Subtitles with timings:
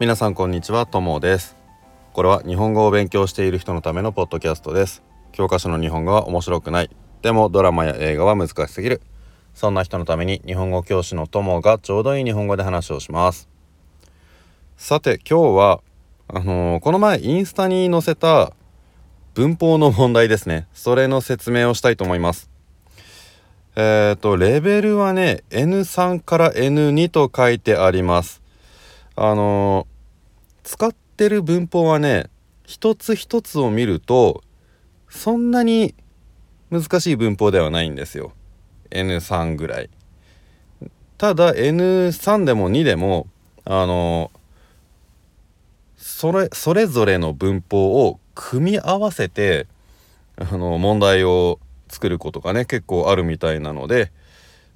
[0.00, 1.58] 皆さんこんにちはともです。
[2.14, 5.02] これは日本語を勉強している人のためのポッドキャストです。
[5.30, 6.90] 教科書の日本語は面白くない。
[7.20, 9.02] でもドラマや映画は難しすぎる。
[9.52, 13.50] そんな人のために日本語教師のともがちょうどいい日本語で話をします。
[14.78, 15.80] さて今日は
[16.28, 18.54] あのー、この前インスタに載せた
[19.34, 20.66] 文法の問題ですね。
[20.72, 22.48] それの説明をしたいと思います。
[23.76, 28.40] えっ、ー、とレベルはね N3 から N2 と書いてあります。
[29.14, 29.89] あのー、
[30.70, 32.30] 使ってる文法はね
[32.64, 34.44] 一つ一つを見ると
[35.08, 35.96] そんなに
[36.70, 38.32] 難しい文法ではないんですよ。
[38.90, 39.90] N3 ぐらい。
[41.18, 43.26] ただ N3 でも2でも
[43.64, 44.30] あの
[45.96, 49.66] それそれぞれの文法を組み合わせて
[50.36, 54.12] あの問題を作ることがね結構あるみたいなので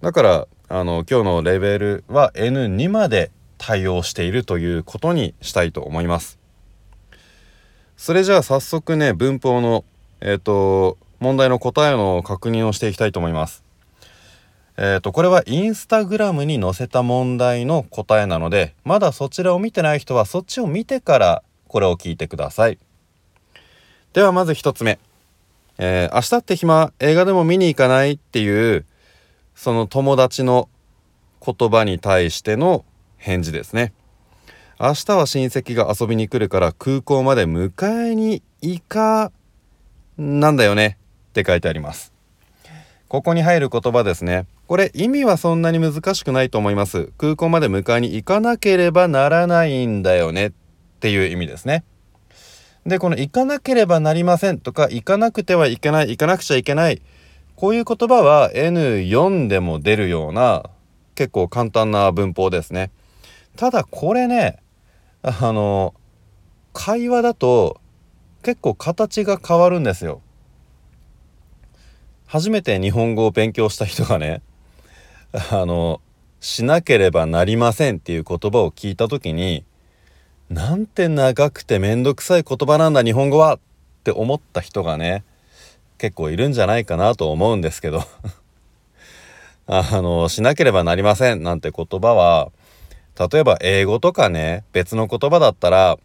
[0.00, 3.30] だからあの今日のレベルは N2 まで
[3.62, 6.40] 対応しているということにしたいと思います。
[7.96, 9.84] それじゃあ早速ね文法の
[10.20, 13.62] えっ、ー、と問題の答えの確認をしていきたいと思います。
[14.76, 22.80] えっ、ー、とこれはインスタグラムに載せた問題の答えなのでまだそちらを見てない人はそっちを見てからこれを聞いてください。
[24.12, 24.98] ではまず1つ目。
[25.78, 28.84] えー、明日って暇映画でも見に行かないっていう
[29.54, 30.68] その友達の
[31.44, 32.84] 言葉に対しての
[33.22, 33.92] 返事ですね。
[34.80, 39.30] 明日は親戚が遊びに来るから空港まで迎えに行か
[40.18, 40.98] なんだよね
[41.30, 42.12] って書いてあります。
[43.08, 44.46] ここに入る言葉ですね。
[44.66, 47.12] これ意味はそんなに難しくないと思います。
[47.16, 50.52] 空港まで迎えに行かなければならないんだよねっ
[51.00, 51.84] ていう意味ですね。
[52.84, 57.00] でこの行かなければなりませんとか行かなくてはいけない行かなくちゃいけない
[57.54, 60.64] こういう言葉は N4 でも出るような
[61.14, 62.90] 結構簡単な文法ですね。
[63.56, 64.58] ただこれね
[65.22, 65.94] あの
[66.72, 67.80] 会話だと
[68.42, 70.20] 結構形が変わるんですよ。
[72.26, 74.40] 初めて日本語を勉強した人がね
[75.50, 76.00] あの
[76.40, 79.64] しなければなりませんっていう言葉を聞いた時に
[80.48, 83.58] なんて長くてめんどくさい言葉なんだ日本語はっ
[84.02, 85.24] て思った人がね
[85.98, 88.02] 結構いるんじゃないかなと思うんですけど。
[89.68, 92.50] あのしなければなりませんなんて言葉は
[93.18, 95.98] 例えば英語とかね別の言葉だったら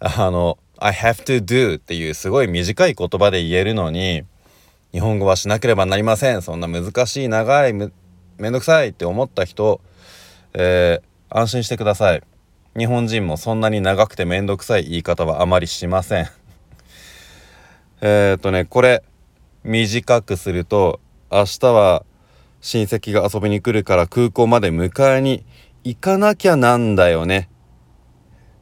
[0.00, 4.24] あの I have to do っていうすごい短い言葉で言えるのに
[4.92, 6.42] 日本語はしなければなりません。
[6.42, 9.80] そんな難しい長いめんどくさいって思った人、
[10.52, 12.22] えー、安心してください。
[12.76, 16.28] 日本人もそんなに長くてめんどくさい言い方はあまりしません。
[18.02, 19.02] えっとねこれ
[19.64, 22.04] 短くすると明日は
[22.60, 25.44] 親戚が遊びに来るから空港まで迎えに
[25.84, 27.48] 行かなきゃなんだよね。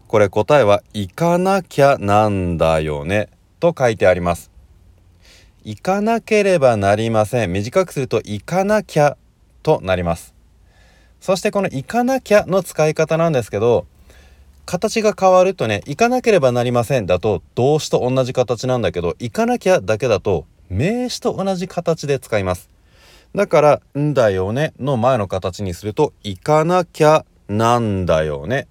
[0.09, 3.29] これ答えは行かなきゃなんだよね。
[3.61, 4.51] と書いてあります。
[5.63, 7.53] 行かなければなりません。
[7.53, 9.19] 短くすると行かなきゃ
[9.63, 10.35] となります。
[11.21, 13.87] そしてこの行かなきゃの使い方なんですけど
[14.65, 22.71] 形が変わるとね行かなければなりませんだと動詞と同じ形なんだけど行かなきゃだけだと名詞と同じ形で使います。
[23.35, 28.67] だから「んだよね」の前の形にすると行かなきゃなんだよね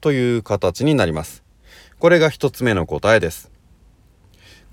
[0.00, 1.42] という形になります。
[1.98, 3.50] これが一つ目の答えです。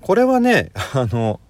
[0.00, 1.40] これはねあの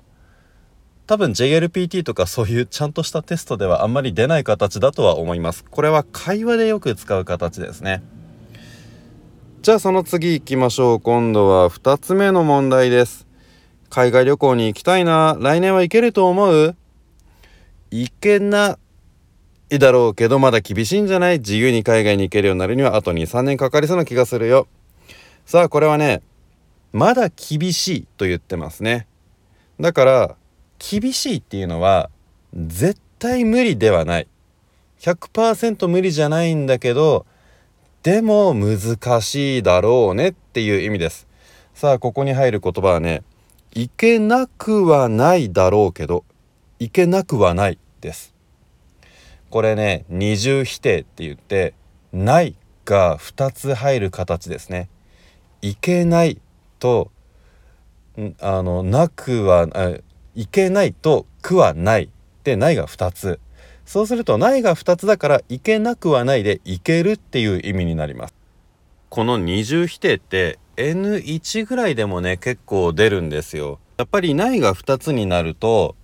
[1.06, 5.64] 多分 JLPT とかそういうちゃんとしたテストではあんまり出ない形だとは思います。
[5.64, 8.02] これは会話でよく使う形ですね。
[9.62, 11.00] じゃあその次行きましょう。
[11.00, 13.26] 今度は2つ目の問題です。
[13.88, 15.36] 海外旅行に行きたいな。
[15.40, 16.76] 来年は行けると思う？
[17.90, 18.78] 行けな
[19.70, 21.38] いだろうけどまだ厳しいんじゃない？
[21.38, 24.66] 自由に海外に行けるようになるにはあと23年かかりそうな気がするよ。
[25.44, 26.22] さあこれはね
[26.92, 29.06] まだ厳しいと言ってますね。
[29.78, 30.36] だから
[30.78, 32.10] 厳しいっていうのは
[32.54, 34.28] 絶対無理ではない。
[35.00, 37.26] 100%無理じゃないんだけど
[38.02, 41.26] でも難しいだろうねっていう意味です。
[41.74, 43.22] さあここに入る言葉はね
[43.74, 46.24] いけなくはないだろうけど
[46.78, 48.34] いけなくはないです。
[49.50, 51.74] これね二重否定って言って
[52.12, 52.54] ない
[52.84, 54.88] が2つ入る形ですね。
[55.62, 56.40] いけない
[56.78, 57.10] と
[58.40, 59.66] あのなくは
[60.34, 62.10] いけないとくはない。
[62.44, 63.40] でないが2つ。
[63.84, 68.34] そうするとないが2つだからいけなくはないでいけるっていう意味になります。
[69.08, 73.80] この二重否定って N1 ぐらいでもね結構出るんですよ。
[73.96, 75.96] やっぱりないが2つになると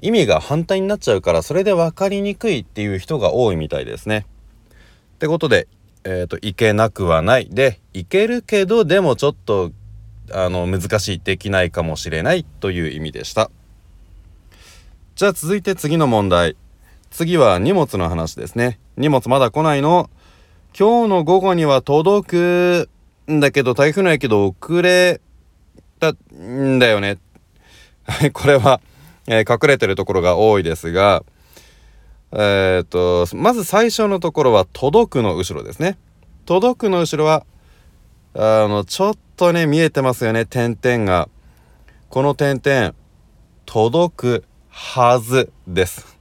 [0.00, 4.26] 意味が反対になっちゃうからそれで分かりにくいっていう人が多いみたいですね
[5.14, 5.68] ってことで
[6.08, 7.48] えっ、と、いけなくはない。
[7.50, 9.72] で、いけるけど、でもちょっと、
[10.30, 13.50] あの、難しい、できないかもしれないという意味でした。
[15.16, 16.56] じゃあ続いて次の問題。
[17.10, 18.78] 次は荷物の話ですね。
[18.96, 20.08] 荷物まだ来ないの
[20.78, 22.88] 今日の午後には届く
[23.28, 25.20] んだけど、台風の影響で遅れ
[25.98, 27.18] たんだよね。
[28.04, 28.80] はい、これは、
[29.28, 31.24] えー、隠れてるところが多いですが、
[32.32, 35.98] えー、っと、まず最初のところは、届くの後ろですね。
[36.44, 37.44] 届くの後ろは、
[38.34, 41.28] あの、ちょっとね、見えてますよね、点々が。
[42.08, 42.94] この点々、
[43.64, 46.18] 届くはずです。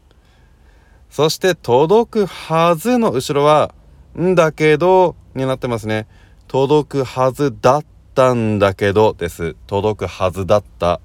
[1.09, 3.73] そして、届くはずの後ろは、
[4.19, 6.07] んだけど、になってますね。
[6.47, 9.55] 届くはずだったんだけどです。
[9.67, 11.01] 届くはずだった。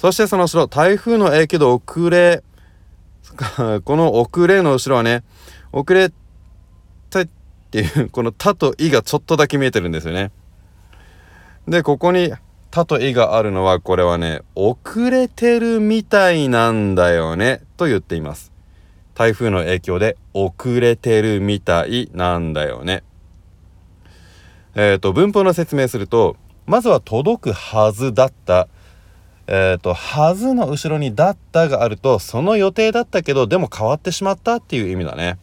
[0.00, 2.42] そしてその後ろ、台風の影響で遅れ。
[3.84, 5.22] この遅れの後ろはね、
[5.72, 6.10] 遅れ
[7.10, 7.28] たっ
[7.70, 10.30] ていう、このたといがちょっとだけ見えてるんですよね。
[11.68, 12.32] で、ここに
[12.70, 14.78] たといがあるのは、これはね、遅
[15.10, 18.52] れてるみたいなんだよね、と言っています。
[19.14, 23.02] 台風の影響で遅れてるみたいなんだよね。
[24.74, 28.66] えっ、ー、と、文法の説明すると、まずは届くはずだった。
[29.52, 35.38] えっ、ー、と、はずの後ろにだったがあると、その予定だったけど、でも変わってしまったっていう意味だね。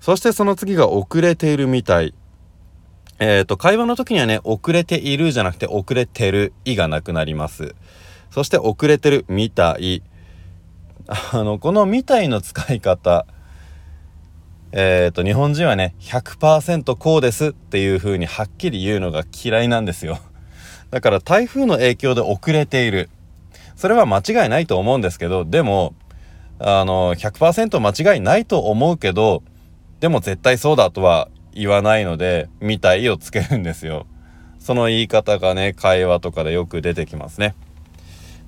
[0.00, 2.12] そしてその次が遅れているみたい。
[3.18, 7.74] えっ、ー、と、会話の時にはね、遅れているじゃなくて、遅れてる、いがなくなります。
[8.30, 10.02] そして遅れてるみたい。
[11.32, 13.24] あの、このみたいの使い方、
[14.72, 20.18] えっ、ー、と、日本人はね、100%こうですっていう風にはっきり言うのが嫌いなんですよ。
[20.90, 23.10] だから台風の影響で遅れている。
[23.76, 25.94] それは間違いないと思うんですけど、でも、
[26.58, 29.42] あの、100%間違いないと思うけど、
[30.00, 34.06] でも絶対そうだとは言わないので、みたいをつけるんですよ。
[34.58, 37.54] その言い方がね、会話とかでよく出てきますね。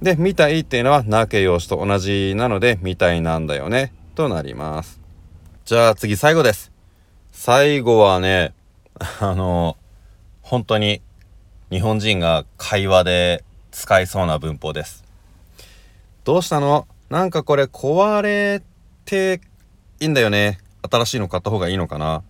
[0.03, 5.01] で、みたいっていうのはな形容詞と同じなので、みたいなんだよね、となります。
[5.65, 6.73] じゃあ次最後です。
[7.31, 8.53] 最後はね、
[9.21, 9.77] あの、
[10.43, 11.01] 本当に
[11.73, 15.03] 日本人が会話で使いそうな文法です。
[16.23, 16.87] どうしたの？
[17.09, 18.63] なんかこれ壊れ
[19.05, 19.41] て
[19.99, 20.59] いいんだよね。
[20.89, 22.23] 新しいの買った方がいいのかな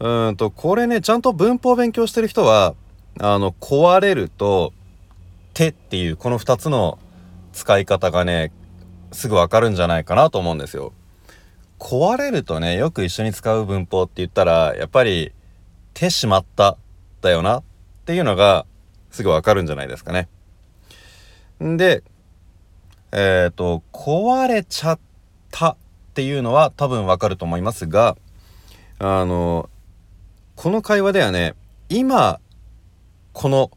[0.00, 2.74] うんと、これね、ちゃんと文法を勉強してる人は、
[3.20, 4.72] あの、壊れると、
[5.54, 6.98] 手っていうこの2つの
[7.52, 8.50] 使い方がね
[9.12, 10.92] すぐわかるんじゃないかなと思うんですよ。
[11.78, 15.32] 壊れるとねよく一緒に使う文法って言ったらやっぱり
[15.92, 16.76] 手しまった
[17.20, 17.62] だよなっ
[18.04, 18.66] っていうのが
[19.10, 20.28] すぐわかるんじゃないですかね。
[21.62, 22.02] んで
[23.12, 24.98] えっ、ー、と壊れちゃっ
[25.50, 25.76] たっ
[26.12, 28.18] ていうのは多分わかると思いますが
[28.98, 29.70] あの
[30.54, 31.54] この会話ではね
[31.88, 32.40] 今
[33.32, 33.70] この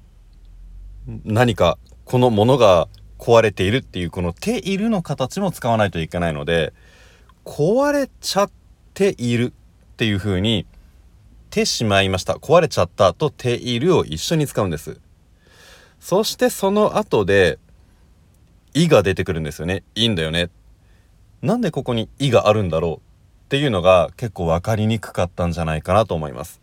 [1.23, 6.73] 何かこのものが壊れているっていうこの「ている」の形も使わないといけないので
[7.45, 8.51] 壊れちゃっ
[8.93, 9.53] ている
[9.93, 10.65] っていう風に
[11.49, 14.99] 「てしまいました」壊れちゃったと「ている」を一緒に使うんです。
[15.99, 17.59] そしてその後で
[18.73, 20.49] 「い」が出てくるんですよねいいんだよね
[21.41, 23.45] なんでここに「い」があるんだろう？
[23.45, 26.61] っていうのが結構分かりにくかったんじゃないかなと思います。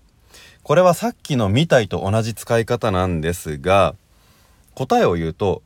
[0.62, 3.96] これはさっきの「みたい」と同じ使い方なんですが
[4.74, 5.62] 答えを言うと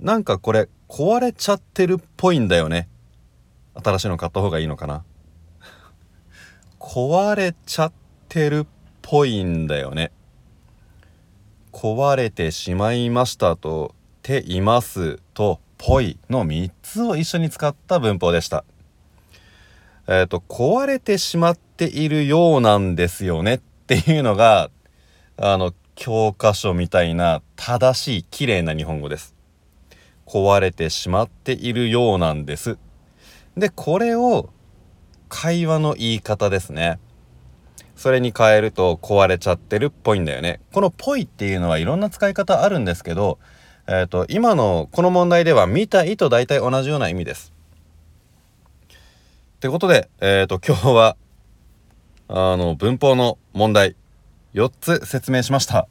[0.00, 2.88] なんかこれ壊れちゃってるっぽいんだよね。
[3.74, 5.04] 新しいの買った方がいいのかな
[6.78, 7.92] 壊れちゃっ
[8.32, 8.66] てるっ
[9.02, 10.10] ぽいんだよね
[11.70, 18.64] 壊れてしまいましたとていますとぽいの3つを一緒に使った文法でした
[20.06, 24.70] えっ、ー、と壊れてしまっているようなんですよねっていうのが
[25.36, 29.34] あの教科書みたいな正しい綺麗な日本語です。
[30.26, 32.78] 壊れてしまっているようなんです。
[33.56, 34.48] で、これを
[35.28, 36.98] 会話の言い方ですね。
[37.96, 40.60] それに変えると壊れちゃってるっぽいんだよね。
[40.72, 43.38] このぽいっていうのはいろんな使い方あるんですけど、
[43.86, 47.52] えっ、ー、と、今のこの問題では見たいと大体同じような意味です。
[48.90, 51.16] ってことで、えっ、ー、と、今日は、
[52.28, 53.96] あの、文法の問題、
[54.54, 55.88] 4つ説明しました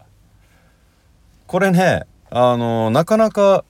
[1.48, 3.66] これねあのなかなか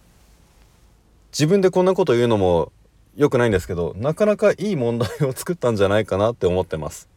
[1.32, 2.72] 自分でこんなこと言うのも
[3.16, 7.10] 良くないんですけどなかなかいい問題を作ったんじゃないかなって思ってます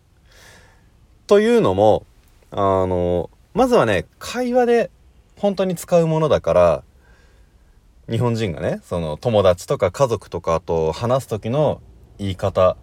[1.26, 2.06] というのも
[2.50, 4.90] あのまずはね会話で
[5.36, 6.84] 本当に使うものだから
[8.10, 11.80] 日本人がねその友達とか家族とかと話す時の
[12.18, 12.76] 言い方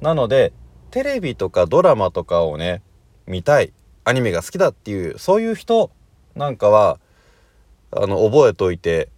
[0.00, 0.52] なので
[0.90, 2.82] テレビとかドラマとかをね
[3.26, 3.72] 見たい
[4.04, 5.90] アニメが好きだっていうそういう人
[6.34, 6.98] なんかは
[7.90, 9.08] あの覚えておいて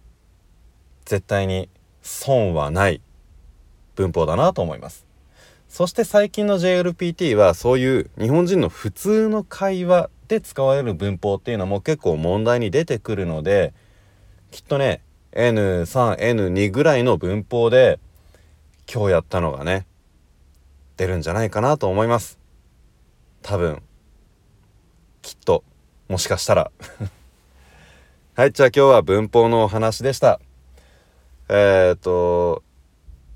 [1.05, 1.69] 絶対に
[2.01, 3.01] 損はない
[3.95, 5.10] 文法だなと思います。
[5.71, 13.73] そして最近の JLPT はそういう日本人の普通の会話で使われる文法っていうのも結構問題に出てくるので
[14.51, 15.01] きっとね
[15.31, 17.99] N3N2 ぐらいの文法で
[18.93, 19.85] 今日やったのがね
[20.97, 22.37] 出るんじゃないかなと思います。
[23.41, 23.81] 多分。
[25.21, 25.63] きっと。
[26.09, 26.71] もしかしたら。
[28.35, 30.41] はいじゃあ今日は文法のお話でした。
[31.47, 32.61] えー、っと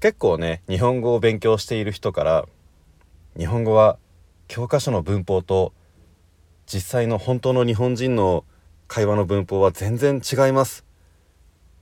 [0.05, 2.45] 結構ね日本語を勉強している人から
[3.35, 3.97] 日本語は
[4.47, 5.73] 教科書の文法と
[6.67, 8.45] 実際の本当の日本人の
[8.87, 10.85] 会話の文法は全然違います。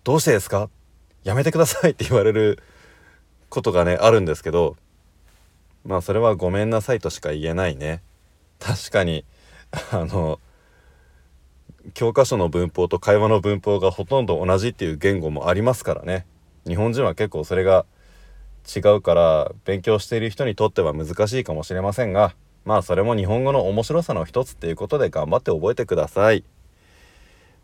[0.06, 0.70] どうしてですか？
[1.25, 2.63] やめてくださいって言われる
[3.50, 4.77] ことがねあるんですけど
[5.84, 8.01] まあそれはごめんなさいとしか言えないね。
[8.58, 9.25] 確かに
[9.92, 10.39] あの
[11.94, 16.25] 教科書の文法と会話の文法がほとんど同じっていう言語もありますからね。
[16.65, 17.86] 日本人は結構それが
[18.63, 22.34] 違うから勉強している人にとっては難しいかもしれませんが
[22.65, 26.43] まあそれも日本語の面白さの一つっていうことで頑張って覚えてください。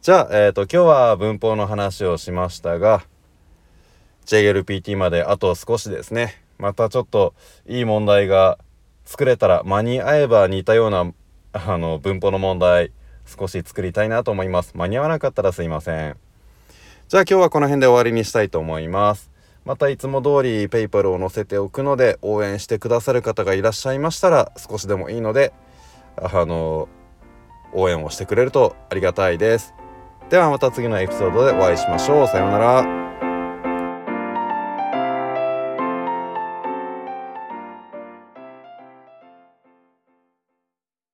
[0.02, 3.04] じゃあ、えっ、ー、と今日は文法の話をしましたが
[4.26, 6.42] JLPT まであと少しですね。
[6.58, 7.34] またちょっと
[7.68, 8.58] いい問題が
[9.06, 11.14] 作れたら間に合えば似たような
[11.54, 12.92] あの文法の問題
[13.26, 14.74] 少し作りたいなと思います。
[14.76, 16.18] 間に合わなかったらすいません。
[17.08, 19.32] じゃあ今日はこの辺で終わりにしたいと思います。
[19.70, 25.54] またいつも通り PayPal を載せておくので応援してくださる方がいらっしゃいましたら少しでもいいので
[26.18, 26.90] あの
[27.72, 29.76] 応援をしてくれるとありがたいです。
[30.32, 32.28] ではまた次のエピソードでお会いしましょう。
[32.28, 32.99] さようなら。